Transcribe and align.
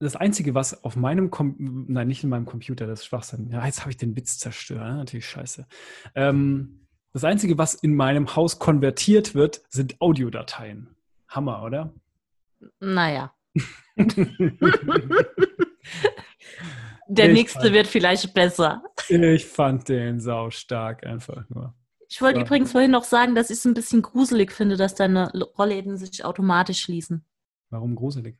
das 0.00 0.16
Einzige, 0.16 0.54
was 0.54 0.82
auf 0.84 0.96
meinem, 0.96 1.30
Com 1.30 1.54
nein, 1.88 2.08
nicht 2.08 2.24
in 2.24 2.30
meinem 2.30 2.46
Computer, 2.46 2.86
das 2.86 3.00
ist 3.00 3.06
Schwachsinn. 3.06 3.50
Ja, 3.50 3.64
jetzt 3.66 3.80
habe 3.80 3.90
ich 3.90 3.96
den 3.96 4.16
Witz 4.16 4.38
zerstört, 4.38 4.80
ne? 4.80 4.94
natürlich 4.96 5.26
scheiße. 5.28 5.66
Ähm, 6.14 6.86
das 7.12 7.24
Einzige, 7.24 7.58
was 7.58 7.74
in 7.74 7.94
meinem 7.94 8.34
Haus 8.36 8.58
konvertiert 8.58 9.34
wird, 9.34 9.62
sind 9.68 10.00
Audiodateien. 10.00 10.96
Hammer, 11.28 11.62
oder? 11.62 11.92
Naja. 12.80 13.32
Der 17.08 17.28
Ich 17.28 17.34
nächste 17.34 17.60
fand- 17.60 17.72
wird 17.74 17.86
vielleicht 17.88 18.32
besser. 18.34 18.82
Ich 19.08 19.46
fand 19.46 19.88
den 19.88 20.20
sau 20.20 20.50
stark 20.50 21.04
einfach 21.04 21.48
nur. 21.48 21.74
Ich 22.08 22.20
wollte 22.22 22.38
Ja. 22.40 22.44
übrigens 22.44 22.72
vorhin 22.72 22.90
noch 22.92 23.04
sagen, 23.04 23.34
dass 23.34 23.50
ich 23.50 23.58
es 23.58 23.64
ein 23.64 23.74
bisschen 23.74 24.02
gruselig 24.02 24.52
finde, 24.52 24.76
dass 24.76 24.94
deine 24.94 25.32
Rollläden 25.58 25.96
sich 25.96 26.24
automatisch 26.24 26.80
schließen. 26.80 27.24
Warum 27.70 27.94
gruselig? 27.96 28.36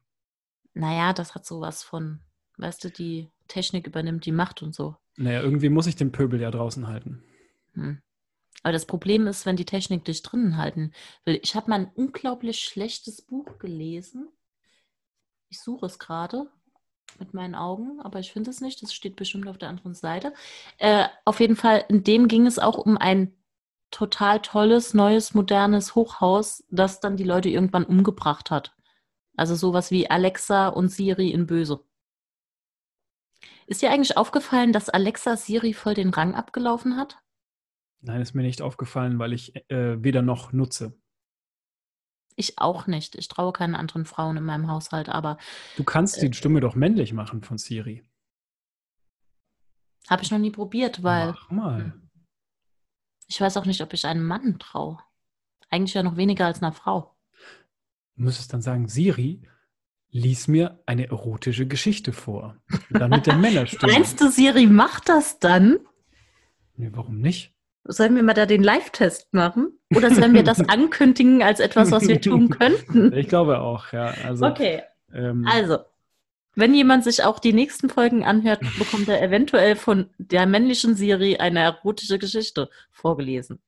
Naja, 0.75 1.13
das 1.13 1.35
hat 1.35 1.45
sowas 1.45 1.83
von, 1.83 2.21
weißt 2.59 2.85
du, 2.85 2.91
die 2.91 3.31
Technik 3.49 3.87
übernimmt 3.87 4.27
die 4.27 4.33
Macht 4.33 4.63
und 4.63 4.75
so. 4.75 4.97
Naja, 5.17 5.43
irgendwie 5.43 5.69
muss 5.69 5.87
ich 5.87 5.97
den 5.97 6.13
Pöbel 6.13 6.41
ja 6.41 6.51
draußen 6.51 6.87
halten. 6.87 7.23
Hm. 7.75 8.01
Aber 8.63 8.73
das 8.73 8.87
Problem 8.87 9.27
ist, 9.27 9.47
wenn 9.47 9.57
die 9.57 9.65
Technik 9.65 10.05
dich 10.05 10.23
drinnen 10.23 10.57
halten 10.57 10.93
will. 11.25 11.39
Ich 11.43 11.55
habe 11.55 11.71
mal 11.71 11.81
ein 11.81 11.93
unglaublich 11.95 12.61
schlechtes 12.61 13.23
Buch 13.23 13.59
gelesen. 13.59 14.29
Ich 15.49 15.61
suche 15.61 15.87
es 15.87 15.99
gerade 15.99 16.47
mit 17.19 17.35
meinen 17.35 17.55
Augen, 17.55 18.01
aber 18.01 18.21
ich 18.21 18.33
finde 18.33 18.51
es 18.51 18.61
nicht. 18.61 18.83
Das 18.83 18.93
steht 18.93 19.17
bestimmt 19.17 19.49
auf 19.49 19.59
der 19.59 19.69
anderen 19.69 19.95
Seite. 19.95 20.33
Äh, 20.79 21.07
auf 21.25 21.41
jeden 21.41 21.57
Fall, 21.57 21.85
in 21.89 22.05
dem 22.05 22.29
ging 22.29 22.47
es 22.47 22.59
auch 22.59 22.79
um 22.79 22.97
ein 22.97 23.35
total 23.91 24.41
tolles, 24.41 24.95
neues, 24.95 25.35
modernes 25.35 25.95
Hochhaus, 25.95 26.65
das 26.71 27.01
dann 27.01 27.17
die 27.17 27.25
Leute 27.25 27.49
irgendwann 27.49 27.85
umgebracht 27.85 28.51
hat. 28.51 28.75
Also 29.41 29.55
sowas 29.55 29.91
wie 29.91 30.11
Alexa 30.11 30.69
und 30.69 30.91
Siri 30.91 31.31
in 31.31 31.47
Böse. 31.47 31.83
Ist 33.67 33.81
dir 33.81 33.91
eigentlich 33.91 34.19
aufgefallen, 34.19 34.75
dass 34.75 34.91
Alexa 34.91 35.35
Siri 35.39 35.73
voll 35.73 35.95
den 35.95 36.11
Rang 36.11 36.35
abgelaufen 36.35 36.99
hat? 36.99 37.17
Nein, 38.03 38.21
ist 38.21 38.35
mir 38.35 38.43
nicht 38.43 38.61
aufgefallen, 38.61 39.19
weil 39.19 39.33
ich 39.33 39.57
äh, 39.71 40.05
weder 40.05 40.21
noch 40.21 40.53
nutze. 40.53 40.93
Ich 42.37 42.59
auch 42.59 42.87
nicht. 42.87 43.15
Ich 43.15 43.29
traue 43.29 43.55
keinen 43.55 43.75
anderen 43.75 44.05
Frauen 44.05 44.37
in 44.37 44.45
meinem 44.45 44.69
Haushalt, 44.71 45.09
aber 45.09 45.39
Du 45.79 45.85
kannst 45.85 46.19
Äh. 46.19 46.29
die 46.29 46.37
Stimme 46.37 46.61
doch 46.61 46.75
männlich 46.75 47.15
machen 47.15 47.43
von 47.43 47.57
Siri. 47.57 48.05
habe 50.11 50.23
ich 50.23 50.31
noch 50.31 50.39
nie 50.39 50.51
probiert, 50.51 51.03
weil 51.03 51.29
Mach 51.29 51.51
mal. 51.51 51.99
ich 53.27 53.41
weiß 53.41 53.57
auch 53.57 53.65
nicht, 53.65 53.81
ob 53.81 53.95
ich 53.95 54.05
einem 54.05 54.27
Mann 54.27 54.59
traue. 54.59 54.99
Eigentlich 55.71 55.95
ja 55.95 56.03
noch 56.03 56.17
weniger 56.19 56.45
als 56.45 56.61
einer 56.63 56.73
Frau. 56.73 57.17
Müsstest 58.21 58.53
dann 58.53 58.63
sagen, 58.63 58.87
Siri, 58.87 59.41
lies 60.11 60.49
mir 60.49 60.81
eine 60.87 61.09
erotische 61.09 61.67
Geschichte 61.67 62.13
vor. 62.13 62.57
Und 62.91 63.01
dann 63.01 63.11
mit 63.11 63.27
der 63.27 63.37
Männerstimme. 63.37 63.93
Meinst 63.93 64.21
du, 64.21 64.31
Siri 64.31 64.67
macht 64.67 65.09
das 65.09 65.39
dann? 65.39 65.79
Nee, 66.77 66.91
warum 66.93 67.21
nicht? 67.21 67.55
Sollen 67.85 68.15
wir 68.15 68.23
mal 68.23 68.35
da 68.35 68.45
den 68.45 68.63
Live-Test 68.63 69.33
machen? 69.33 69.73
Oder 69.95 70.15
sollen 70.15 70.35
wir 70.35 70.45
das 70.45 70.61
ankündigen 70.69 71.43
als 71.43 71.61
etwas, 71.61 71.91
was 71.91 72.07
wir 72.09 72.21
tun 72.21 72.51
könnten? 72.51 73.13
Ich 73.15 73.29
glaube 73.29 73.61
auch, 73.61 73.93
ja. 73.93 74.13
Also, 74.25 74.47
Okay, 74.47 74.83
ähm, 75.15 75.47
also, 75.51 75.79
wenn 76.55 76.75
jemand 76.75 77.05
sich 77.05 77.25
auch 77.25 77.39
die 77.39 77.55
nächsten 77.55 77.89
Folgen 77.89 78.25
anhört, 78.25 78.61
bekommt 78.79 79.09
er 79.09 79.23
eventuell 79.23 79.77
von 79.77 80.11
der 80.19 80.47
männlichen 80.47 80.95
Siri 80.95 81.39
eine 81.39 81.61
erotische 81.61 82.19
Geschichte 82.19 82.69
vorgelesen. 82.91 83.61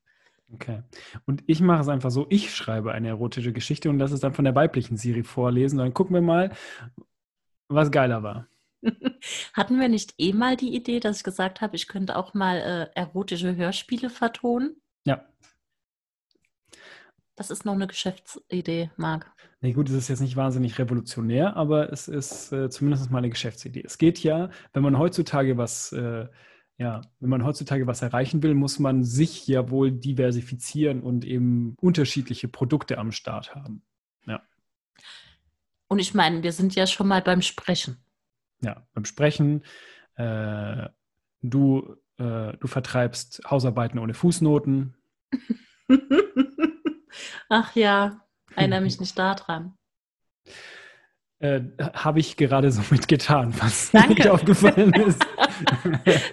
Okay. 0.53 0.83
Und 1.27 1.42
ich 1.47 1.61
mache 1.61 1.83
es 1.83 1.89
einfach 1.89 2.11
so, 2.11 2.27
ich 2.31 2.55
schreibe 2.55 2.92
eine 2.92 3.08
erotische 3.08 3.53
Geschichte 3.53 3.91
und 3.91 3.98
lasse 3.98 4.14
es 4.14 4.20
dann 4.20 4.34
von 4.34 4.45
der 4.45 4.55
weiblichen 4.55 4.97
Siri 4.97 5.22
vorlesen. 5.22 5.78
Dann 5.78 5.95
gucken 5.95 6.14
wir 6.14 6.22
mal, 6.22 6.53
was 7.69 7.91
geiler 7.91 8.22
war. 8.22 8.48
Hatten 9.53 9.80
wir 9.80 9.89
nicht 9.89 10.14
eh 10.19 10.33
mal 10.33 10.56
die 10.56 10.75
Idee, 10.75 11.00
dass 11.00 11.19
ich 11.19 11.25
gesagt 11.25 11.61
habe, 11.61 11.77
ich 11.77 11.89
könnte 11.89 12.17
auch 12.17 12.34
mal 12.34 12.56
äh, 12.56 12.98
erotische 12.98 13.56
Hörspiele 13.56 14.11
vertonen? 14.11 14.77
Ja. 15.05 15.24
Das 17.36 17.51
ist 17.51 17.64
noch 17.64 17.74
eine 17.74 17.86
Geschäftsidee, 17.86 18.91
Marc. 18.96 19.33
Nee, 19.61 19.73
gut, 19.73 19.89
es 19.89 19.95
ist 19.95 20.08
jetzt 20.08 20.20
nicht 20.20 20.36
wahnsinnig 20.36 20.79
revolutionär, 20.79 21.57
aber 21.57 21.92
es 21.92 22.08
ist 22.08 22.52
äh, 22.52 22.68
zumindest 22.68 23.11
mal 23.11 23.18
eine 23.18 23.30
Geschäftsidee. 23.30 23.83
Es 23.85 23.96
geht 23.96 24.23
ja, 24.23 24.51
wenn 24.73 24.83
man 24.83 24.98
heutzutage 24.98 25.57
was, 25.57 25.92
äh, 25.92 26.27
ja, 26.79 27.01
wenn 27.21 27.31
man 27.31 27.45
heutzutage 27.45 27.87
was 27.87 28.03
erreichen 28.03 28.43
will, 28.43 28.55
muss 28.55 28.79
man 28.79 29.05
sich 29.05 29.47
ja 29.47 29.71
wohl 29.71 29.93
diversifizieren 29.93 31.03
und 31.03 31.25
eben 31.25 31.77
unterschiedliche 31.81 32.49
Produkte 32.49 32.99
am 32.99 33.13
Start 33.13 33.55
haben. 33.55 33.83
Und 35.93 35.99
ich 35.99 36.15
meine, 36.15 36.43
wir 36.43 36.53
sind 36.53 36.75
ja 36.75 36.87
schon 36.87 37.07
mal 37.07 37.21
beim 37.21 37.43
Sprechen. 37.43 37.99
Ja, 38.63 38.83
beim 38.95 39.05
Sprechen, 39.05 39.63
äh, 40.15 40.89
du, 41.43 41.97
äh, 42.17 42.57
du 42.57 42.67
vertreibst 42.67 43.43
Hausarbeiten 43.51 43.99
ohne 43.99 44.15
Fußnoten. 44.15 44.97
Ach 47.51 47.77
ja, 47.77 48.25
erinnere 48.57 48.81
mich 48.81 49.01
nicht 49.01 49.19
daran. 49.19 49.77
Äh, 51.41 51.61
Habe 51.93 52.21
ich 52.21 52.39
gerade 52.39 52.73
so 52.73 52.81
mitgetan, 52.91 53.53
was 53.61 53.91
Danke. 53.91 54.15
nicht 54.15 54.29
aufgefallen 54.29 54.95
ist. 54.95 55.23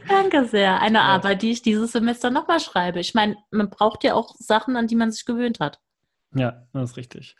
Danke 0.07 0.45
sehr. 0.45 0.79
Eine 0.81 0.99
Ja. 0.99 1.03
Arbeit, 1.05 1.41
die 1.41 1.51
ich 1.51 1.61
dieses 1.61 1.91
Semester 1.91 2.29
nochmal 2.29 2.59
schreibe. 2.59 2.99
Ich 2.99 3.13
meine, 3.13 3.37
man 3.51 3.69
braucht 3.69 4.03
ja 4.03 4.13
auch 4.13 4.35
Sachen, 4.37 4.75
an 4.75 4.87
die 4.87 4.95
man 4.95 5.11
sich 5.11 5.25
gewöhnt 5.25 5.59
hat. 5.59 5.79
Ja, 6.33 6.67
das 6.73 6.91
ist 6.91 6.97
richtig. 6.97 7.35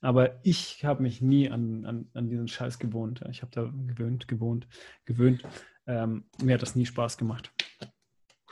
Aber 0.00 0.44
ich 0.44 0.84
habe 0.84 1.02
mich 1.02 1.20
nie 1.20 1.50
an, 1.50 1.84
an, 1.86 2.10
an 2.14 2.28
diesen 2.28 2.48
Scheiß 2.48 2.78
gewohnt. 2.78 3.22
Ich 3.30 3.42
habe 3.42 3.50
da 3.52 3.70
gewöhnt, 3.86 4.28
gewohnt, 4.28 4.68
gewöhnt. 5.04 5.42
Ähm, 5.86 6.28
mir 6.42 6.54
hat 6.54 6.62
das 6.62 6.76
nie 6.76 6.86
Spaß 6.86 7.16
gemacht. 7.16 7.50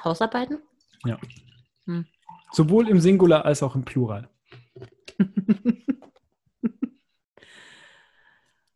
Hausarbeiten? 0.02 0.62
Sowohl 2.52 2.88
im 2.88 3.00
Singular 3.00 3.44
als 3.44 3.62
auch 3.62 3.74
im 3.74 3.84
Plural. 3.84 4.28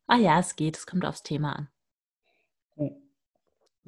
ah 0.06 0.16
ja, 0.16 0.38
es 0.38 0.56
geht. 0.56 0.76
Es 0.76 0.86
kommt 0.86 1.06
aufs 1.06 1.22
Thema 1.22 1.52
an. 1.52 1.69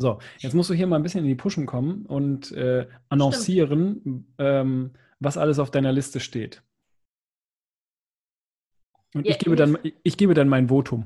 So, 0.00 0.18
jetzt 0.38 0.54
musst 0.54 0.70
du 0.70 0.74
hier 0.74 0.86
mal 0.86 0.96
ein 0.96 1.02
bisschen 1.02 1.24
in 1.24 1.28
die 1.28 1.34
Pushen 1.34 1.66
kommen 1.66 2.06
und 2.06 2.52
äh, 2.52 2.86
annoncieren, 3.10 4.32
ähm, 4.38 4.92
was 5.18 5.36
alles 5.36 5.58
auf 5.58 5.70
deiner 5.70 5.92
Liste 5.92 6.20
steht. 6.20 6.62
Und 9.12 9.26
Ja, 9.26 9.32
ich, 9.32 9.38
gebe 9.38 9.56
dann, 9.56 9.76
ich 10.02 10.16
gebe 10.16 10.32
dann 10.32 10.48
mein 10.48 10.70
Votum. 10.70 11.04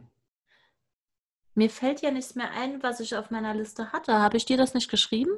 Mir 1.56 1.71
fällt 1.71 2.03
ja 2.03 2.12
nichts 2.12 2.37
mehr 2.37 2.53
ein, 2.53 2.84
was 2.84 3.00
ich 3.00 3.16
auf 3.16 3.32
meiner 3.32 3.53
Liste 3.53 3.91
hatte. 3.93 4.12
Habe 4.12 4.37
ich 4.37 4.44
dir 4.44 4.56
das 4.56 4.75
nicht 4.75 4.88
geschrieben? 4.88 5.32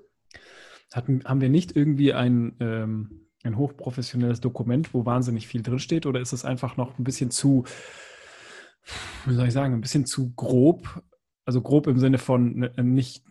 Hatten, 0.93 1.25
haben 1.25 1.41
wir 1.41 1.49
nicht 1.49 1.75
irgendwie 1.75 2.12
ein, 2.12 2.56
ähm, 2.61 3.31
ein 3.43 3.56
hochprofessionelles 3.56 4.43
Dokument, 4.43 4.93
wo 4.93 5.06
wahnsinnig 5.06 5.47
viel 5.47 5.62
drinsteht? 5.62 6.05
Oder 6.05 6.21
ist 6.21 6.34
es 6.34 6.44
einfach 6.44 6.77
noch 6.77 6.99
ein 6.99 7.05
bisschen 7.05 7.31
zu, 7.31 7.65
wie 9.25 9.34
soll 9.34 9.47
ich 9.47 9.55
sagen, 9.55 9.73
ein 9.73 9.81
bisschen 9.81 10.05
zu 10.05 10.34
grob? 10.34 11.03
Also 11.47 11.62
grob 11.62 11.87
im 11.87 11.99
Sinne 11.99 12.19
von 12.19 12.65
äh, 12.65 12.83
nicht 12.83 13.25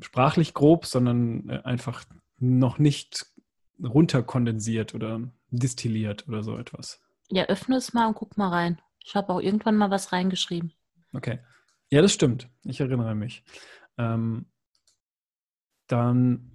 sprachlich 0.00 0.54
grob, 0.54 0.86
sondern 0.86 1.48
äh, 1.48 1.62
einfach 1.64 2.04
noch 2.38 2.78
nicht 2.78 3.26
runterkondensiert 3.82 4.94
oder 4.94 5.20
distilliert 5.50 6.28
oder 6.28 6.42
so 6.42 6.56
etwas. 6.56 7.00
Ja, 7.30 7.44
öffne 7.46 7.76
es 7.76 7.92
mal 7.92 8.06
und 8.06 8.14
guck 8.14 8.36
mal 8.36 8.48
rein. 8.48 8.80
Ich 9.04 9.14
habe 9.14 9.32
auch 9.32 9.40
irgendwann 9.40 9.76
mal 9.76 9.90
was 9.90 10.12
reingeschrieben. 10.12 10.72
Okay. 11.12 11.40
Ja, 11.90 12.00
das 12.00 12.12
stimmt. 12.12 12.48
Ich 12.64 12.80
erinnere 12.80 13.14
mich. 13.14 13.42
Ähm, 13.98 14.46
dann, 15.88 16.52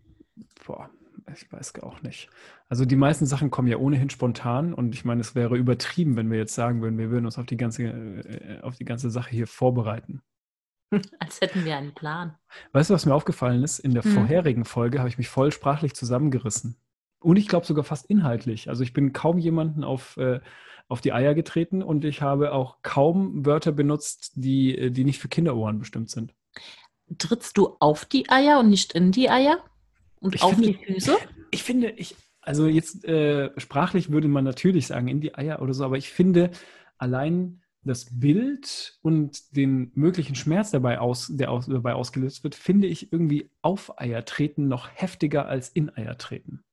boah, 0.65 0.89
ich 1.33 1.51
weiß 1.51 1.75
auch 1.83 2.01
nicht. 2.01 2.29
Also 2.69 2.85
die 2.85 2.95
meisten 2.95 3.25
Sachen 3.25 3.51
kommen 3.51 3.67
ja 3.67 3.77
ohnehin 3.77 4.09
spontan 4.09 4.73
und 4.73 4.95
ich 4.95 5.05
meine, 5.05 5.21
es 5.21 5.35
wäre 5.35 5.57
übertrieben, 5.57 6.15
wenn 6.15 6.31
wir 6.31 6.37
jetzt 6.37 6.55
sagen 6.55 6.81
würden, 6.81 6.97
wir 6.97 7.09
würden 7.09 7.25
uns 7.25 7.37
auf 7.37 7.45
die 7.45 7.57
ganze, 7.57 7.83
äh, 7.83 8.61
auf 8.61 8.77
die 8.77 8.85
ganze 8.85 9.09
Sache 9.09 9.31
hier 9.31 9.47
vorbereiten. 9.47 10.21
Als 11.19 11.41
hätten 11.41 11.65
wir 11.65 11.75
einen 11.77 11.93
Plan. 11.93 12.35
Weißt 12.71 12.89
du, 12.89 12.93
was 12.93 13.05
mir 13.05 13.13
aufgefallen 13.13 13.63
ist? 13.63 13.79
In 13.79 13.93
der 13.93 14.03
Hm. 14.03 14.11
vorherigen 14.13 14.65
Folge 14.65 14.99
habe 14.99 15.09
ich 15.09 15.17
mich 15.17 15.29
voll 15.29 15.51
sprachlich 15.51 15.93
zusammengerissen. 15.93 16.77
Und 17.19 17.37
ich 17.37 17.47
glaube 17.47 17.65
sogar 17.65 17.83
fast 17.83 18.05
inhaltlich. 18.05 18.69
Also 18.69 18.83
ich 18.83 18.93
bin 18.93 19.11
kaum 19.11 19.37
jemanden 19.37 19.83
auf, 19.83 20.17
äh, 20.17 20.39
auf 20.87 21.01
die 21.01 21.11
Eier 21.13 21.33
getreten 21.33 21.81
und 21.83 22.05
ich 22.05 22.21
habe 22.21 22.53
auch 22.53 22.77
kaum 22.83 23.45
Wörter 23.45 23.71
benutzt, 23.71 24.31
die, 24.35 24.77
äh, 24.77 24.91
die 24.91 25.03
nicht 25.03 25.19
für 25.19 25.27
Kinderohren 25.27 25.79
bestimmt 25.79 26.09
sind. 26.09 26.33
Trittst 27.17 27.57
du 27.57 27.75
auf 27.79 28.05
die 28.05 28.29
Eier 28.29 28.59
und 28.59 28.69
nicht 28.69 28.93
in 28.93 29.11
die 29.11 29.29
Eier? 29.29 29.63
Und 30.19 30.35
Ich 30.35 30.43
auf 30.43 30.53
finde- 30.53 30.73
die 30.73 30.93
Füße? 30.93 31.17
Ich 31.51 31.63
finde, 31.63 31.89
ich, 31.91 32.15
also 32.41 32.67
jetzt 32.67 33.03
äh, 33.05 33.51
sprachlich 33.59 34.11
würde 34.11 34.27
man 34.27 34.43
natürlich 34.43 34.87
sagen, 34.87 35.07
in 35.07 35.21
die 35.21 35.35
Eier 35.35 35.61
oder 35.61 35.73
so, 35.73 35.83
aber 35.85 35.97
ich 35.97 36.09
finde 36.09 36.51
allein 36.97 37.61
das 37.87 38.07
Bild 38.11 38.97
und 39.01 39.55
den 39.55 39.91
möglichen 39.95 40.35
Schmerz 40.35 40.71
dabei, 40.71 40.99
aus, 40.99 41.27
der 41.29 41.51
aus, 41.51 41.65
dabei 41.65 41.93
ausgelöst 41.93 42.43
wird, 42.43 42.55
finde 42.55 42.87
ich 42.87 43.11
irgendwie 43.11 43.49
auf 43.61 43.99
Eier 43.99 44.25
treten 44.25 44.67
noch 44.67 44.89
heftiger 44.93 45.47
als 45.47 45.69
in 45.69 45.89
Eier 45.95 46.17
treten. 46.17 46.63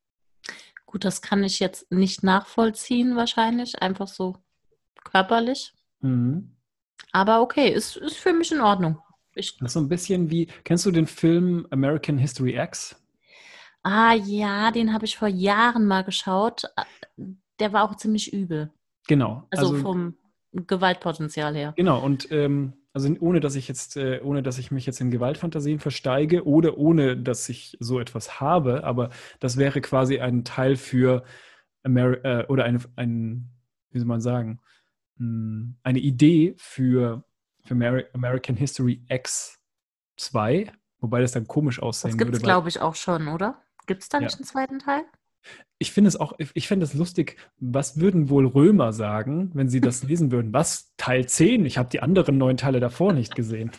Gut, 0.86 1.04
das 1.04 1.22
kann 1.22 1.42
ich 1.42 1.58
jetzt 1.60 1.90
nicht 1.90 2.22
nachvollziehen, 2.22 3.16
wahrscheinlich. 3.16 3.80
Einfach 3.82 4.08
so 4.08 4.36
körperlich. 5.02 5.72
Mhm. 6.00 6.56
Aber 7.12 7.40
okay, 7.40 7.68
ist, 7.70 7.96
ist 7.96 8.16
für 8.16 8.32
mich 8.32 8.52
in 8.52 8.60
Ordnung. 8.60 8.98
Ich, 9.34 9.56
Das 9.58 9.70
ist 9.70 9.72
so 9.74 9.80
ein 9.80 9.88
bisschen 9.88 10.30
wie, 10.30 10.46
kennst 10.62 10.86
du 10.86 10.90
den 10.90 11.06
Film 11.06 11.66
American 11.70 12.18
History 12.18 12.56
X? 12.56 13.00
ah 13.84 14.14
ja, 14.14 14.70
den 14.70 14.92
habe 14.92 15.04
ich 15.04 15.16
vor 15.16 15.28
Jahren 15.28 15.86
mal 15.86 16.02
geschaut. 16.02 16.64
Der 17.60 17.72
war 17.72 17.84
auch 17.84 17.94
ziemlich 17.96 18.32
übel. 18.32 18.72
Genau. 19.06 19.46
Also, 19.50 19.76
vom 19.76 20.16
Gewaltpotenzial 20.54 21.54
her. 21.54 21.72
Genau, 21.76 22.00
und 22.02 22.30
ähm, 22.30 22.74
also 22.92 23.12
ohne 23.20 23.40
dass 23.40 23.54
ich 23.56 23.66
jetzt, 23.68 23.96
äh, 23.96 24.20
ohne 24.22 24.42
dass 24.42 24.58
ich 24.58 24.70
mich 24.70 24.86
jetzt 24.86 25.00
in 25.00 25.10
Gewaltfantasien 25.10 25.80
versteige 25.80 26.46
oder 26.46 26.78
ohne 26.78 27.16
dass 27.16 27.48
ich 27.48 27.76
so 27.80 27.98
etwas 28.00 28.40
habe, 28.40 28.84
aber 28.84 29.10
das 29.40 29.56
wäre 29.56 29.80
quasi 29.80 30.20
ein 30.20 30.44
Teil 30.44 30.76
für 30.76 31.24
Ameri 31.82 32.16
äh, 32.22 32.46
oder 32.46 32.64
eine, 32.64 32.78
ein, 32.96 33.50
wie 33.90 33.98
soll 33.98 34.06
man 34.06 34.20
sagen, 34.20 34.60
mh, 35.16 35.74
eine 35.82 35.98
Idee 35.98 36.54
für, 36.56 37.24
für 37.64 37.74
Ameri 37.74 38.04
American 38.12 38.56
History 38.56 39.02
X2, 39.10 40.70
wobei 41.00 41.20
das 41.20 41.32
dann 41.32 41.46
komisch 41.46 41.80
aussehen 41.82 42.12
Das 42.12 42.18
gibt 42.18 42.30
es, 42.30 42.34
würde. 42.40 42.46
weil- 42.46 42.52
glaube 42.54 42.68
ich, 42.68 42.80
auch 42.80 42.94
schon, 42.94 43.28
oder? 43.28 43.60
Gibt 43.86 44.02
es 44.02 44.08
da 44.08 44.18
Ja. 44.18 44.24
nicht 44.24 44.36
einen 44.36 44.44
zweiten 44.44 44.78
Teil? 44.78 45.02
Ich 45.84 45.92
finde 45.92 46.08
es 46.08 46.16
auch, 46.16 46.32
ich 46.38 46.66
finde 46.66 46.84
es 46.84 46.94
lustig, 46.94 47.36
was 47.60 48.00
würden 48.00 48.30
wohl 48.30 48.46
Römer 48.46 48.94
sagen, 48.94 49.50
wenn 49.52 49.68
sie 49.68 49.82
das 49.82 50.02
lesen 50.08 50.32
würden? 50.32 50.54
Was? 50.54 50.94
Teil 50.96 51.26
10? 51.26 51.66
Ich 51.66 51.76
habe 51.76 51.90
die 51.90 52.00
anderen 52.00 52.38
neun 52.38 52.56
Teile 52.56 52.80
davor 52.80 53.12
nicht 53.12 53.34
gesehen. 53.34 53.70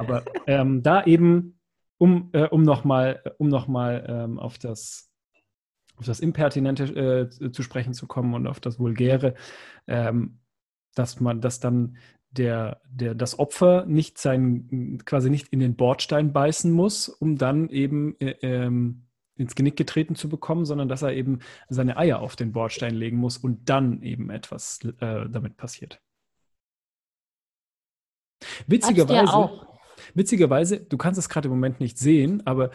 Aber 0.00 0.24
ähm, 0.48 0.82
da 0.82 1.04
eben, 1.04 1.60
um, 1.96 2.30
äh, 2.32 2.48
um 2.48 2.62
nochmal 2.62 3.22
um 3.38 3.46
noch 3.46 3.68
mal, 3.68 4.04
ähm, 4.08 4.40
auf 4.40 4.58
das, 4.58 5.12
auf 5.94 6.06
das 6.06 6.18
Impertinente 6.18 7.28
äh, 7.40 7.52
zu 7.52 7.62
sprechen 7.62 7.94
zu 7.94 8.08
kommen 8.08 8.34
und 8.34 8.48
auf 8.48 8.58
das 8.58 8.80
Vulgäre, 8.80 9.34
ähm, 9.86 10.40
dass 10.96 11.20
man, 11.20 11.40
dass 11.40 11.60
dann 11.60 11.98
der, 12.32 12.80
der, 12.90 13.14
das 13.14 13.38
Opfer 13.38 13.86
nicht 13.86 14.18
sein, 14.18 14.98
quasi 15.04 15.30
nicht 15.30 15.48
in 15.50 15.60
den 15.60 15.76
Bordstein 15.76 16.32
beißen 16.32 16.72
muss, 16.72 17.08
um 17.08 17.36
dann 17.36 17.68
eben 17.68 18.18
äh, 18.18 18.34
ähm, 18.42 19.06
ins 19.40 19.54
Genick 19.54 19.76
getreten 19.76 20.14
zu 20.14 20.28
bekommen, 20.28 20.64
sondern 20.64 20.88
dass 20.88 21.02
er 21.02 21.14
eben 21.14 21.40
seine 21.68 21.96
Eier 21.96 22.20
auf 22.20 22.36
den 22.36 22.52
Bordstein 22.52 22.94
legen 22.94 23.16
muss 23.16 23.38
und 23.38 23.68
dann 23.68 24.02
eben 24.02 24.30
etwas 24.30 24.80
äh, 25.00 25.28
damit 25.28 25.56
passiert. 25.56 26.00
Witzigerweise, 28.66 29.50
witzigerweise, 30.14 30.80
du 30.80 30.96
kannst 30.96 31.18
es 31.18 31.28
gerade 31.28 31.48
im 31.48 31.52
Moment 31.52 31.80
nicht 31.80 31.98
sehen, 31.98 32.46
aber 32.46 32.70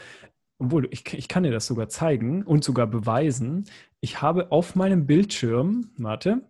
obwohl 0.57 0.87
ich, 0.91 1.13
ich 1.13 1.27
kann 1.27 1.43
dir 1.43 1.51
das 1.51 1.67
sogar 1.67 1.89
zeigen 1.89 2.43
und 2.43 2.63
sogar 2.63 2.87
beweisen. 2.87 3.65
Ich 3.99 4.21
habe 4.21 4.51
auf 4.51 4.75
meinem 4.75 5.05
Bildschirm, 5.05 5.91
warte, 5.97 6.49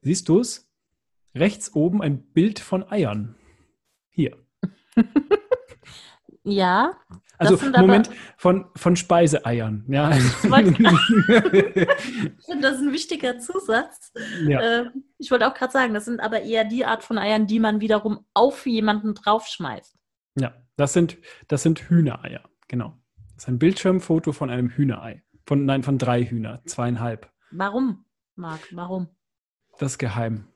siehst 0.00 0.28
du 0.28 0.40
es? 0.40 0.68
Rechts 1.34 1.74
oben 1.74 2.02
ein 2.02 2.22
Bild 2.22 2.58
von 2.58 2.90
Eiern. 2.90 3.36
Hier. 4.10 4.36
Ja. 6.44 6.96
Also 7.38 7.58
Moment, 7.76 8.10
von, 8.36 8.66
von 8.76 8.94
Speiseeiern. 8.94 9.84
Ja. 9.88 10.10
wollte 10.44 10.70
Ich 12.38 12.44
finde, 12.46 12.62
das 12.62 12.76
ist 12.76 12.82
ein 12.82 12.92
wichtiger 12.92 13.38
Zusatz. 13.38 14.12
ja. 14.46 14.60
Ähm, 14.60 15.04
ich 15.18 15.30
wollte 15.30 15.48
auch 15.48 15.54
gerade 15.54 15.72
sagen, 15.72 15.94
das 15.94 16.04
sind 16.04 16.20
aber 16.20 16.42
eher 16.42 16.64
die 16.64 16.84
Art 16.84 17.02
von 17.02 17.18
Eiern, 17.18 17.46
die 17.46 17.58
man 17.58 17.80
wiederum 17.80 18.24
auf 18.34 18.66
jemanden 18.66 19.14
draufschmeißt. 19.14 19.96
ja, 20.38 20.54
das 20.76 20.92
sind, 20.92 21.18
das 21.48 21.62
sind 21.62 21.80
Hühnereier. 21.80 22.42
Genau. 22.68 22.96
Das 23.34 23.44
ist 23.44 23.48
ein 23.48 23.58
Bildschirmfoto 23.58 24.32
von 24.32 24.50
einem 24.50 24.68
Hühnerei. 24.68 25.22
Von, 25.46 25.64
nein, 25.64 25.82
von 25.82 25.98
drei 25.98 26.24
Hühner, 26.24 26.62
zweieinhalb. 26.64 27.30
Warum, 27.50 28.04
Marc? 28.36 28.68
Warum? 28.72 29.08
Das 29.78 29.92
ist 29.92 29.98
geheim. 29.98 30.46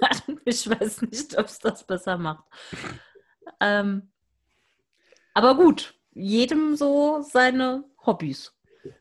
ich 0.44 0.68
weiß 0.68 1.02
nicht, 1.02 1.36
ob 1.36 1.46
es 1.46 1.58
das 1.58 1.86
besser 1.86 2.16
macht. 2.16 2.44
Ähm, 3.60 4.10
aber 5.38 5.54
gut, 5.54 5.94
jedem 6.14 6.74
so 6.74 7.22
seine 7.22 7.84
Hobbys 8.04 8.52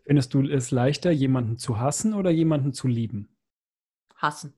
Findest 0.06 0.34
du 0.36 0.48
es 0.48 0.70
leichter, 0.70 1.10
jemanden 1.10 1.58
zu 1.58 1.80
hassen 1.80 2.14
oder 2.14 2.30
jemanden 2.30 2.74
zu 2.74 2.88
lieben? 2.88 3.30
hassen. 4.16 4.54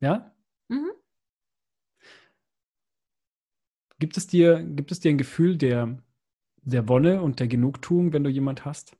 Ja? 0.00 0.34
Mhm. 0.68 0.90
Gibt 3.98 4.16
es 4.16 4.26
dir, 4.26 4.62
gibt 4.62 4.92
es 4.92 5.00
dir 5.00 5.10
ein 5.10 5.18
Gefühl 5.18 5.56
der, 5.56 5.98
der 6.62 6.88
Wonne 6.88 7.22
und 7.22 7.40
der 7.40 7.48
Genugtuung, 7.48 8.12
wenn 8.12 8.24
du 8.24 8.30
jemand 8.30 8.64
hast? 8.64 8.96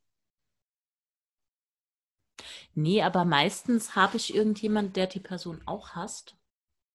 Nee, 2.73 3.01
aber 3.01 3.25
meistens 3.25 3.95
habe 3.95 4.17
ich 4.17 4.35
irgendjemand, 4.35 4.95
der 4.95 5.07
die 5.07 5.19
Person 5.19 5.61
auch 5.65 5.91
hasst. 5.91 6.35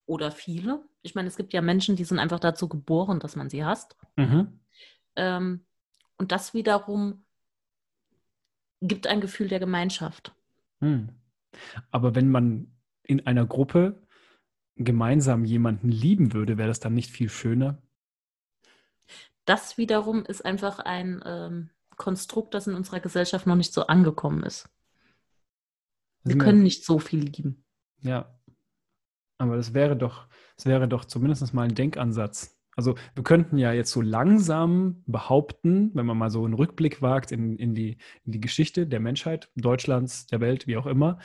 Oder 0.06 0.30
viele. 0.30 0.84
Ich 1.02 1.14
meine, 1.14 1.28
es 1.28 1.36
gibt 1.36 1.52
ja 1.52 1.62
Menschen, 1.62 1.96
die 1.96 2.04
sind 2.04 2.18
einfach 2.18 2.40
dazu 2.40 2.68
geboren, 2.68 3.20
dass 3.20 3.36
man 3.36 3.48
sie 3.48 3.64
hasst. 3.64 3.96
Mhm. 4.16 4.59
Ähm, 5.16 5.64
und 6.16 6.32
das 6.32 6.54
wiederum 6.54 7.24
gibt 8.80 9.06
ein 9.06 9.20
Gefühl 9.20 9.48
der 9.48 9.58
Gemeinschaft. 9.60 10.34
Hm. 10.80 11.10
Aber 11.90 12.14
wenn 12.14 12.30
man 12.30 12.72
in 13.02 13.26
einer 13.26 13.44
Gruppe 13.46 14.02
gemeinsam 14.76 15.44
jemanden 15.44 15.88
lieben 15.90 16.32
würde, 16.32 16.56
wäre 16.56 16.68
das 16.68 16.80
dann 16.80 16.94
nicht 16.94 17.10
viel 17.10 17.28
schöner? 17.28 17.82
Das 19.44 19.76
wiederum 19.78 20.24
ist 20.24 20.44
einfach 20.44 20.78
ein 20.78 21.22
ähm, 21.24 21.70
Konstrukt, 21.96 22.54
das 22.54 22.66
in 22.66 22.74
unserer 22.74 23.00
Gesellschaft 23.00 23.46
noch 23.46 23.56
nicht 23.56 23.72
so 23.72 23.86
angekommen 23.86 24.42
ist. 24.42 24.68
Wir 26.22 26.32
Sind 26.32 26.40
wir- 26.40 26.44
können 26.44 26.62
nicht 26.62 26.84
so 26.84 26.98
viel 26.98 27.20
lieben. 27.24 27.64
Ja. 28.00 28.38
Aber 29.38 29.56
das 29.56 29.74
wäre 29.74 29.96
doch, 29.96 30.26
das 30.56 30.66
wäre 30.66 30.86
doch 30.86 31.04
zumindest 31.04 31.52
mal 31.54 31.62
ein 31.64 31.74
Denkansatz. 31.74 32.56
Also 32.80 32.94
wir 33.14 33.24
könnten 33.24 33.58
ja 33.58 33.74
jetzt 33.74 33.90
so 33.90 34.00
langsam 34.00 35.02
behaupten, 35.06 35.90
wenn 35.92 36.06
man 36.06 36.16
mal 36.16 36.30
so 36.30 36.46
einen 36.46 36.54
Rückblick 36.54 37.02
wagt 37.02 37.30
in, 37.30 37.58
in, 37.58 37.74
die, 37.74 37.98
in 38.24 38.32
die 38.32 38.40
Geschichte 38.40 38.86
der 38.86 39.00
Menschheit, 39.00 39.50
Deutschlands, 39.54 40.24
der 40.28 40.40
Welt, 40.40 40.66
wie 40.66 40.78
auch 40.78 40.86
immer, 40.86 41.18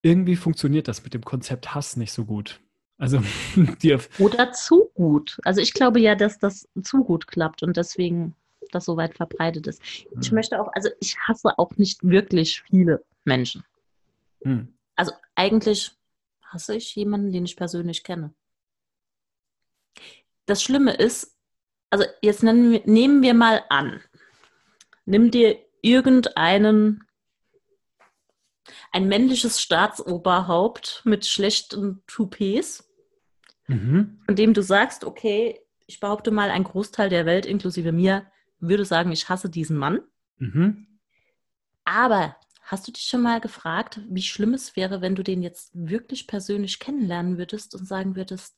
irgendwie 0.00 0.34
funktioniert 0.34 0.88
das 0.88 1.04
mit 1.04 1.12
dem 1.12 1.26
Konzept 1.26 1.74
Hass 1.74 1.98
nicht 1.98 2.10
so 2.10 2.24
gut. 2.24 2.62
Also 2.96 3.22
die, 3.82 3.98
Oder 4.18 4.52
zu 4.52 4.88
gut. 4.94 5.38
Also 5.44 5.60
ich 5.60 5.74
glaube 5.74 6.00
ja, 6.00 6.14
dass 6.14 6.38
das 6.38 6.66
zu 6.82 7.04
gut 7.04 7.26
klappt 7.26 7.62
und 7.62 7.76
deswegen 7.76 8.34
das 8.70 8.86
so 8.86 8.96
weit 8.96 9.14
verbreitet 9.14 9.66
ist. 9.66 9.82
Ich 10.22 10.30
Hm. 10.30 10.36
möchte 10.36 10.58
auch, 10.58 10.72
also 10.72 10.88
ich 11.00 11.18
hasse 11.18 11.58
auch 11.58 11.76
nicht 11.76 12.02
wirklich 12.02 12.62
viele 12.62 13.04
Menschen. 13.26 13.62
Hm. 14.42 14.72
Also 14.96 15.12
eigentlich 15.34 15.92
hasse 16.40 16.76
ich 16.76 16.96
jemanden, 16.96 17.30
den 17.30 17.44
ich 17.44 17.56
persönlich 17.56 18.04
kenne. 18.04 18.32
Das 20.52 20.62
Schlimme 20.62 20.92
ist, 20.92 21.34
also 21.88 22.04
jetzt 22.20 22.42
wir, 22.42 22.82
nehmen 22.84 23.22
wir 23.22 23.32
mal 23.32 23.64
an, 23.70 24.02
nimm 25.06 25.30
dir 25.30 25.56
irgendeinen, 25.80 27.08
ein 28.90 29.08
männliches 29.08 29.62
Staatsoberhaupt 29.62 31.00
mit 31.06 31.24
schlechten 31.24 32.02
Toupets, 32.06 32.86
Mhm. 33.66 34.20
von 34.26 34.36
dem 34.36 34.52
du 34.52 34.62
sagst, 34.62 35.04
okay, 35.04 35.58
ich 35.86 36.00
behaupte 36.00 36.30
mal, 36.30 36.50
ein 36.50 36.64
Großteil 36.64 37.08
der 37.08 37.24
Welt, 37.24 37.46
inklusive 37.46 37.90
mir, 37.90 38.30
würde 38.58 38.84
sagen, 38.84 39.10
ich 39.10 39.30
hasse 39.30 39.48
diesen 39.48 39.78
Mann. 39.78 40.02
Mhm. 40.36 40.86
Aber 41.84 42.36
hast 42.60 42.86
du 42.86 42.92
dich 42.92 43.04
schon 43.04 43.22
mal 43.22 43.40
gefragt, 43.40 44.02
wie 44.06 44.20
schlimm 44.20 44.52
es 44.52 44.76
wäre, 44.76 45.00
wenn 45.00 45.14
du 45.14 45.22
den 45.22 45.42
jetzt 45.42 45.70
wirklich 45.72 46.26
persönlich 46.26 46.78
kennenlernen 46.78 47.38
würdest 47.38 47.74
und 47.74 47.86
sagen 47.88 48.16
würdest, 48.16 48.54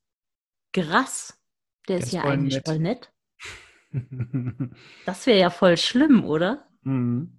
krass, 0.72 1.40
der 1.88 1.98
ist 1.98 2.06
ist 2.06 2.12
ja 2.12 2.24
eigentlich 2.24 2.54
nett." 2.54 2.66
voll 2.66 2.78
nett? 2.78 3.12
Das 5.06 5.26
wäre 5.26 5.38
ja 5.38 5.50
voll 5.50 5.76
schlimm, 5.76 6.24
oder? 6.24 6.66
Mhm. 6.82 7.38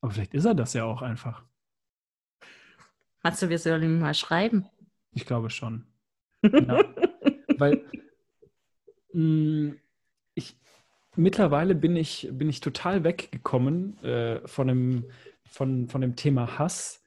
Aber 0.00 0.12
vielleicht 0.12 0.32
ist 0.32 0.46
er 0.46 0.54
das 0.54 0.72
ja 0.72 0.84
auch 0.84 1.02
einfach. 1.02 1.44
Meinst 3.22 3.42
du, 3.42 3.50
wir 3.50 3.58
sollen 3.58 3.82
ihm 3.82 3.98
mal 3.98 4.14
schreiben? 4.14 4.66
Ich 5.12 5.26
glaube 5.26 5.50
schon. 5.50 5.86
Ja. 6.42 6.82
Weil 7.58 7.84
mh, 9.12 9.74
ich 10.34 10.56
mittlerweile 11.16 11.74
bin 11.74 11.96
ich, 11.96 12.30
bin 12.32 12.48
ich 12.48 12.60
total 12.60 13.04
weggekommen 13.04 14.02
äh, 14.02 14.40
von, 14.48 14.68
dem, 14.68 15.04
von, 15.44 15.88
von 15.88 16.00
dem 16.00 16.16
Thema 16.16 16.58
Hass 16.58 17.04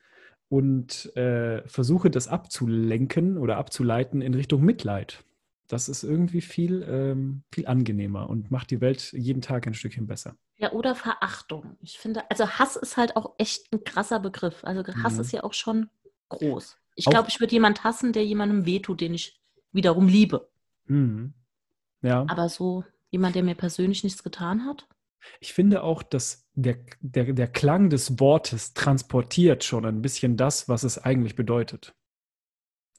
und 0.49 1.15
äh, 1.15 1.67
versuche 1.67 2.11
das 2.11 2.27
abzulenken 2.27 3.39
oder 3.39 3.57
abzuleiten 3.57 4.21
in 4.21 4.35
Richtung 4.35 4.61
Mitleid. 4.63 5.23
Das 5.67 5.89
ist 5.89 6.03
irgendwie 6.03 6.41
viel, 6.41 6.83
ähm, 6.87 7.43
viel 7.53 7.67
angenehmer 7.67 8.29
und 8.29 8.51
macht 8.51 8.69
die 8.71 8.81
Welt 8.81 9.13
jeden 9.13 9.41
Tag 9.41 9.65
ein 9.65 9.73
Stückchen 9.73 10.07
besser. 10.07 10.35
Ja, 10.57 10.71
oder 10.73 10.93
Verachtung. 10.95 11.77
Ich 11.81 11.97
finde, 11.97 12.29
also 12.29 12.47
Hass 12.47 12.75
ist 12.75 12.97
halt 12.97 13.15
auch 13.15 13.33
echt 13.37 13.71
ein 13.73 13.83
krasser 13.83 14.19
Begriff. 14.19 14.63
Also 14.63 14.83
Hass 15.03 15.15
Mhm. 15.15 15.21
ist 15.21 15.31
ja 15.31 15.43
auch 15.43 15.53
schon 15.53 15.89
groß. 16.29 16.77
Ich 16.95 17.05
glaube, 17.05 17.29
ich 17.29 17.39
würde 17.39 17.53
jemanden 17.53 17.83
hassen, 17.83 18.13
der 18.13 18.25
jemandem 18.25 18.65
wehtut, 18.65 19.01
den 19.01 19.13
ich 19.13 19.39
wiederum 19.71 20.07
liebe. 20.07 20.49
Mhm. 20.85 21.33
Ja. 22.01 22.25
Aber 22.27 22.49
so 22.49 22.83
jemand, 23.09 23.35
der 23.35 23.43
mir 23.43 23.55
persönlich 23.55 24.03
nichts 24.03 24.23
getan 24.23 24.65
hat? 24.65 24.87
Ich 25.39 25.53
finde 25.53 25.83
auch, 25.83 26.03
dass 26.03 26.45
der, 26.53 26.77
der, 26.99 27.33
der 27.33 27.47
Klang 27.47 27.89
des 27.89 28.19
Wortes 28.19 28.73
transportiert 28.73 29.63
schon 29.63 29.85
ein 29.85 30.01
bisschen 30.01 30.35
das, 30.37 30.67
was 30.67 30.83
es 30.83 30.97
eigentlich 30.99 31.35
bedeutet. 31.35 31.95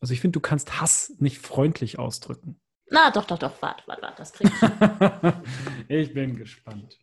Also 0.05 0.13
ich 0.13 0.21
finde, 0.21 0.39
du 0.39 0.41
kannst 0.41 0.83
Hass 0.83 1.15
nicht 1.19 1.39
freundlich 1.39 1.99
ausdrücken. 1.99 2.61
Na, 2.91 3.11
doch, 3.11 3.25
doch, 3.25 3.39
doch, 3.39 3.63
warte, 3.63 3.85
warte, 3.87 4.03
warte, 4.03 4.17
das 4.19 4.35
krieg 4.35 4.51
ich. 4.53 5.89
ich 5.89 6.13
bin 6.13 6.37
gespannt. 6.37 6.99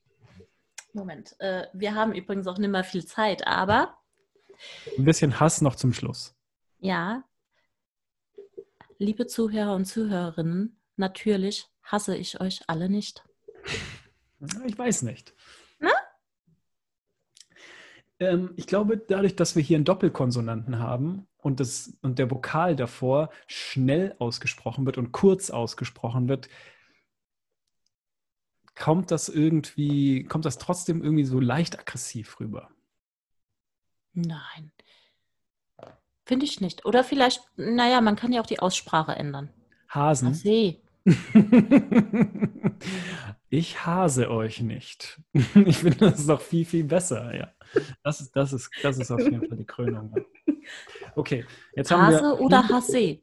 Moment, 0.93 1.35
äh, 1.39 1.65
wir 1.73 1.95
haben 1.95 2.13
übrigens 2.13 2.45
auch 2.45 2.59
nicht 2.59 2.69
mehr 2.69 2.83
viel 2.83 3.03
Zeit, 3.03 3.47
aber. 3.47 3.97
Ein 4.99 5.05
bisschen 5.05 5.39
Hass 5.39 5.61
noch 5.61 5.75
zum 5.75 5.93
Schluss. 5.93 6.35
Ja. 6.77 7.23
Liebe 8.99 9.25
Zuhörer 9.25 9.73
und 9.73 9.85
Zuhörerinnen, 9.85 10.79
natürlich 10.95 11.65
hasse 11.81 12.15
ich 12.15 12.39
euch 12.39 12.61
alle 12.67 12.87
nicht. 12.87 13.23
Ich 14.67 14.77
weiß 14.77 15.01
nicht. 15.01 15.33
Na? 15.79 15.91
Ähm, 18.19 18.53
ich 18.57 18.67
glaube, 18.67 18.97
dadurch, 18.97 19.35
dass 19.35 19.55
wir 19.55 19.63
hier 19.63 19.77
einen 19.77 19.85
Doppelkonsonanten 19.85 20.77
haben 20.77 21.27
und, 21.41 21.59
das, 21.59 21.97
und 22.01 22.19
der 22.19 22.31
Vokal 22.31 22.75
davor 22.75 23.29
schnell 23.47 24.15
ausgesprochen 24.19 24.85
wird 24.85 24.97
und 24.97 25.11
kurz 25.11 25.49
ausgesprochen 25.49 26.29
wird, 26.29 26.49
kommt 28.75 29.11
das 29.11 29.29
irgendwie, 29.29 30.23
kommt 30.23 30.45
das 30.45 30.57
trotzdem 30.57 31.03
irgendwie 31.03 31.25
so 31.25 31.39
leicht 31.39 31.79
aggressiv 31.79 32.39
rüber? 32.39 32.69
Nein. 34.13 34.71
Finde 36.25 36.45
ich 36.45 36.61
nicht. 36.61 36.85
Oder 36.85 37.03
vielleicht, 37.03 37.41
naja, 37.57 37.99
man 38.01 38.15
kann 38.15 38.31
ja 38.31 38.41
auch 38.41 38.45
die 38.45 38.59
Aussprache 38.59 39.13
ändern. 39.13 39.49
Hasen. 39.89 40.33
See. 40.33 40.81
ich 43.49 43.85
hase 43.85 44.29
euch 44.29 44.61
nicht. 44.61 45.19
Ich 45.65 45.79
finde, 45.79 45.97
das 45.97 46.19
ist 46.19 46.29
doch 46.29 46.41
viel, 46.41 46.65
viel 46.65 46.83
besser, 46.83 47.35
ja. 47.35 47.51
Das 48.03 48.21
ist, 48.21 48.35
das 48.35 48.53
ist, 48.53 48.69
das 48.81 48.97
ist 48.97 49.11
auf 49.11 49.19
jeden 49.19 49.47
Fall 49.47 49.57
die 49.57 49.65
Krönung. 49.65 50.13
Okay, 51.15 51.45
jetzt 51.75 51.91
haben 51.91 52.03
Hase 52.03 52.21
wir. 52.21 52.39
oder 52.39 52.67
Hase? 52.67 53.19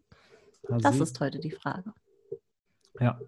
Das 0.63 1.01
ist 1.01 1.19
heute 1.21 1.39
die 1.39 1.51
Frage. 1.51 1.93
Ja, 3.01 3.19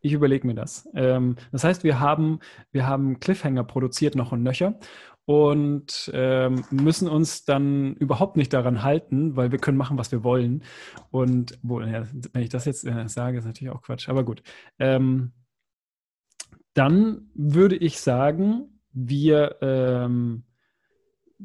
ich 0.00 0.12
überlege 0.12 0.46
mir 0.46 0.54
das. 0.54 0.88
Ähm, 0.94 1.36
das 1.50 1.64
heißt, 1.64 1.82
wir 1.82 1.98
haben, 1.98 2.40
wir 2.70 2.86
haben 2.86 3.20
Cliffhanger 3.20 3.64
produziert 3.64 4.14
noch 4.14 4.32
und 4.32 4.42
nöcher 4.42 4.78
und 5.24 6.10
ähm, 6.14 6.64
müssen 6.70 7.08
uns 7.08 7.44
dann 7.44 7.94
überhaupt 7.96 8.36
nicht 8.38 8.52
daran 8.52 8.82
halten, 8.82 9.36
weil 9.36 9.52
wir 9.52 9.58
können 9.58 9.76
machen, 9.76 9.98
was 9.98 10.10
wir 10.12 10.24
wollen. 10.24 10.62
Und 11.10 11.58
wo, 11.62 11.80
ja, 11.80 12.06
wenn 12.32 12.42
ich 12.42 12.48
das 12.48 12.64
jetzt 12.64 12.86
äh, 12.86 13.08
sage, 13.08 13.38
ist 13.38 13.44
natürlich 13.44 13.74
auch 13.74 13.82
Quatsch, 13.82 14.08
aber 14.08 14.24
gut. 14.24 14.42
Ähm, 14.78 15.32
dann 16.72 17.30
würde 17.34 17.76
ich 17.76 18.00
sagen, 18.00 18.80
wir, 18.92 19.56
ähm, 19.60 20.44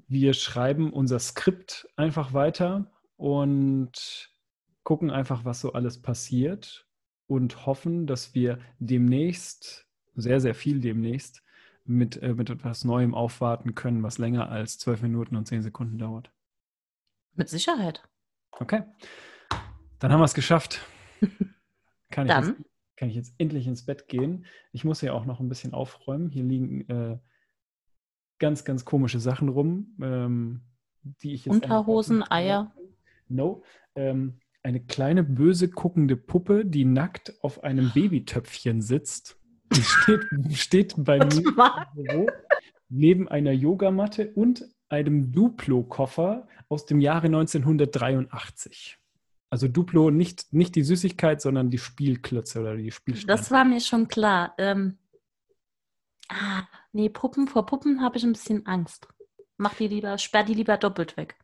wir 0.07 0.33
schreiben 0.33 0.91
unser 0.91 1.19
Skript 1.19 1.87
einfach 1.95 2.33
weiter 2.33 2.91
und 3.15 4.31
gucken 4.83 5.11
einfach, 5.11 5.45
was 5.45 5.61
so 5.61 5.73
alles 5.73 6.01
passiert 6.01 6.87
und 7.27 7.65
hoffen, 7.65 8.05
dass 8.05 8.33
wir 8.33 8.59
demnächst, 8.79 9.87
sehr, 10.15 10.41
sehr 10.41 10.55
viel 10.55 10.79
demnächst, 10.79 11.43
mit, 11.85 12.21
äh, 12.21 12.33
mit 12.33 12.49
etwas 12.49 12.83
Neuem 12.83 13.13
aufwarten 13.13 13.75
können, 13.75 14.03
was 14.03 14.17
länger 14.17 14.49
als 14.49 14.77
zwölf 14.77 15.01
Minuten 15.01 15.35
und 15.35 15.47
zehn 15.47 15.61
Sekunden 15.61 15.97
dauert. 15.97 16.31
Mit 17.33 17.49
Sicherheit. 17.49 18.03
Okay. 18.51 18.83
Dann 19.99 20.11
haben 20.11 20.19
wir 20.19 20.25
es 20.25 20.33
geschafft. 20.33 20.81
Kann, 22.11 22.27
Dann. 22.27 22.43
Ich 22.43 22.49
jetzt, 22.49 22.69
kann 22.95 23.09
ich 23.09 23.15
jetzt 23.15 23.33
endlich 23.37 23.67
ins 23.67 23.85
Bett 23.85 24.07
gehen? 24.07 24.45
Ich 24.71 24.83
muss 24.83 25.01
ja 25.01 25.13
auch 25.13 25.25
noch 25.25 25.39
ein 25.39 25.49
bisschen 25.49 25.73
aufräumen. 25.73 26.29
Hier 26.29 26.43
liegen 26.43 26.87
äh, 26.89 27.17
ganz, 28.39 28.65
ganz 28.65 28.85
komische 28.85 29.19
Sachen 29.19 29.49
rum, 29.49 29.95
ähm, 30.01 30.61
die 31.03 31.33
ich 31.33 31.45
jetzt. 31.45 31.53
Unterhosen, 31.53 32.23
Eier. 32.29 32.73
No. 33.27 33.63
Ähm, 33.95 34.39
eine 34.63 34.79
kleine 34.79 35.23
böse 35.23 35.69
guckende 35.69 36.15
Puppe, 36.15 36.65
die 36.65 36.85
nackt 36.85 37.33
auf 37.41 37.63
einem 37.63 37.91
Babytöpfchen 37.93 38.81
sitzt. 38.81 39.37
Die 39.75 39.81
steht, 39.81 40.21
steht 40.53 40.95
bei 40.97 41.17
mir 41.17 41.31
im 41.35 42.05
Büro 42.05 42.27
neben 42.89 43.27
einer 43.27 43.51
Yogamatte 43.51 44.31
und 44.33 44.65
einem 44.87 45.31
Duplo-Koffer 45.31 46.47
aus 46.69 46.85
dem 46.85 47.01
Jahre 47.01 47.25
1983. 47.27 48.99
Also 49.49 49.67
Duplo, 49.67 50.11
nicht, 50.11 50.53
nicht 50.53 50.75
die 50.75 50.83
Süßigkeit, 50.83 51.41
sondern 51.41 51.69
die 51.69 51.77
Spielklötze 51.77 52.61
oder 52.61 52.75
die 52.75 52.91
Spielsteine. 52.91 53.37
Das 53.37 53.51
war 53.51 53.65
mir 53.65 53.81
schon 53.81 54.07
klar. 54.07 54.53
Ähm, 54.57 54.97
ah, 56.29 56.63
nee, 56.93 57.09
Puppen, 57.09 57.47
vor 57.47 57.65
Puppen 57.65 58.01
habe 58.01 58.17
ich 58.17 58.23
ein 58.23 58.33
bisschen 58.33 58.65
Angst. 58.65 59.07
Mach 59.57 59.75
die 59.75 59.87
lieber, 59.87 60.17
sperr 60.17 60.43
die 60.43 60.53
lieber 60.53 60.77
doppelt 60.77 61.17
weg. 61.17 61.35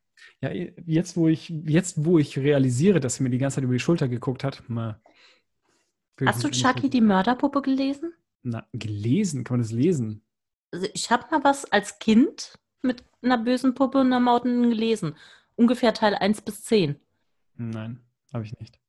Ja, 0.42 0.52
jetzt 0.52 1.16
wo 1.16 1.28
ich, 1.28 1.50
jetzt 1.50 2.06
wo 2.06 2.18
ich 2.18 2.38
realisiere, 2.38 3.00
dass 3.00 3.16
sie 3.16 3.24
mir 3.24 3.30
die 3.30 3.38
ganze 3.38 3.56
Zeit 3.56 3.64
über 3.64 3.74
die 3.74 3.80
Schulter 3.80 4.08
geguckt 4.08 4.44
hat, 4.44 4.68
mal. 4.70 5.02
Hast 6.26 6.44
du 6.44 6.50
Chucky 6.50 6.90
die 6.90 7.02
Mörderpuppe 7.02 7.62
gelesen? 7.62 8.14
Na, 8.44 8.68
gelesen? 8.74 9.44
Kann 9.44 9.58
man 9.58 9.62
das 9.62 9.72
lesen? 9.72 10.22
Also 10.72 10.88
ich 10.94 11.10
habe 11.12 11.26
mal 11.32 11.44
was 11.44 11.66
als 11.66 12.00
Kind 12.00 12.60
mit 12.82 13.04
einer 13.22 13.38
bösen 13.38 13.74
Puppe 13.74 14.00
und 14.00 14.08
einer 14.08 14.20
Mauten 14.20 14.64
gelesen. 14.70 15.16
Ungefähr 15.56 15.94
Teil 15.94 16.16
1 16.16 16.42
bis 16.42 16.64
10. 16.64 17.00
Nein, 17.56 18.02
habe 18.34 18.46
ich 18.46 18.58
nicht. 18.60 18.80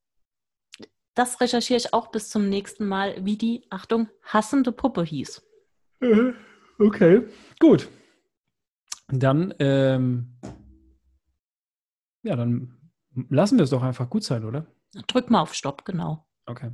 Das 1.14 1.40
recherchiere 1.40 1.78
ich 1.78 1.92
auch 1.92 2.08
bis 2.08 2.30
zum 2.30 2.48
nächsten 2.48 2.86
Mal, 2.86 3.24
wie 3.24 3.36
die, 3.36 3.66
Achtung, 3.70 4.08
hassende 4.22 4.72
Puppe 4.72 5.02
hieß. 5.02 5.42
Okay, 6.80 7.26
gut. 7.58 7.88
Dann 9.08 9.52
ähm, 9.58 10.38
ja, 12.22 12.36
dann 12.36 12.78
lassen 13.28 13.58
wir 13.58 13.64
es 13.64 13.70
doch 13.70 13.82
einfach 13.82 14.08
gut 14.08 14.24
sein, 14.24 14.44
oder? 14.44 14.66
Drück 15.06 15.30
mal 15.30 15.42
auf 15.42 15.54
Stopp, 15.54 15.84
genau. 15.84 16.26
Okay. 16.46 16.70